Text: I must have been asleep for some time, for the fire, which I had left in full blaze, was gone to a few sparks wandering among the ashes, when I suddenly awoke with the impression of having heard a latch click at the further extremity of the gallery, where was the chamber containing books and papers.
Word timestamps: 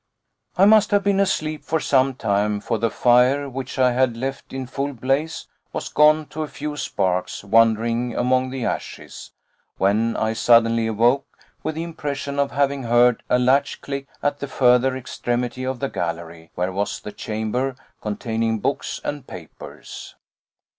I 0.57 0.65
must 0.65 0.89
have 0.89 1.03
been 1.03 1.19
asleep 1.19 1.63
for 1.63 1.79
some 1.79 2.15
time, 2.15 2.59
for 2.59 2.79
the 2.79 2.89
fire, 2.89 3.47
which 3.47 3.77
I 3.77 3.91
had 3.91 4.17
left 4.17 4.51
in 4.51 4.65
full 4.65 4.93
blaze, 4.93 5.45
was 5.73 5.89
gone 5.89 6.25
to 6.29 6.41
a 6.41 6.47
few 6.47 6.75
sparks 6.75 7.43
wandering 7.43 8.15
among 8.15 8.49
the 8.49 8.65
ashes, 8.65 9.31
when 9.77 10.17
I 10.17 10.33
suddenly 10.33 10.87
awoke 10.87 11.27
with 11.61 11.75
the 11.75 11.83
impression 11.83 12.39
of 12.39 12.49
having 12.49 12.81
heard 12.81 13.21
a 13.29 13.37
latch 13.37 13.79
click 13.81 14.07
at 14.23 14.39
the 14.39 14.47
further 14.47 14.97
extremity 14.97 15.63
of 15.65 15.77
the 15.79 15.87
gallery, 15.87 16.49
where 16.55 16.71
was 16.71 16.99
the 16.99 17.11
chamber 17.11 17.75
containing 18.01 18.57
books 18.57 18.99
and 19.03 19.27
papers. 19.27 20.15